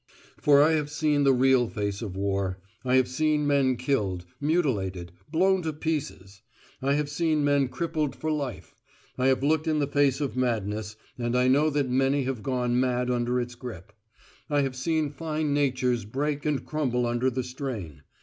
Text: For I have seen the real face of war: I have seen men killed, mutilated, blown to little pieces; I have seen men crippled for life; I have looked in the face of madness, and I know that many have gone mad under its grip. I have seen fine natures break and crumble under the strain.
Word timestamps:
For 0.39 0.63
I 0.63 0.71
have 0.71 0.89
seen 0.89 1.25
the 1.25 1.31
real 1.31 1.67
face 1.69 2.01
of 2.01 2.15
war: 2.17 2.57
I 2.83 2.95
have 2.95 3.07
seen 3.07 3.45
men 3.45 3.75
killed, 3.77 4.25
mutilated, 4.39 5.11
blown 5.31 5.61
to 5.61 5.67
little 5.67 5.79
pieces; 5.79 6.41
I 6.81 6.95
have 6.95 7.07
seen 7.07 7.43
men 7.43 7.67
crippled 7.67 8.15
for 8.15 8.31
life; 8.31 8.73
I 9.19 9.27
have 9.27 9.43
looked 9.43 9.67
in 9.67 9.77
the 9.77 9.85
face 9.85 10.19
of 10.19 10.35
madness, 10.35 10.95
and 11.19 11.37
I 11.37 11.47
know 11.47 11.69
that 11.69 11.87
many 11.87 12.23
have 12.23 12.41
gone 12.41 12.79
mad 12.79 13.11
under 13.11 13.39
its 13.39 13.53
grip. 13.53 13.93
I 14.49 14.61
have 14.61 14.75
seen 14.75 15.11
fine 15.11 15.53
natures 15.53 16.03
break 16.03 16.47
and 16.47 16.65
crumble 16.65 17.05
under 17.05 17.29
the 17.29 17.43
strain. 17.43 18.01